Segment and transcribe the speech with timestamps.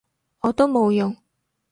[0.39, 1.15] 我都冇用